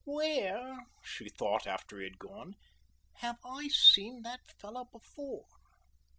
"Where," 0.03 0.79
she 1.03 1.29
thought 1.29 1.67
after 1.67 1.99
he 1.99 2.05
had 2.05 2.17
gone, 2.17 2.55
"have 3.17 3.37
I 3.45 3.67
seen 3.67 4.23
that 4.23 4.39
fellow 4.59 4.85
before?" 4.91 5.45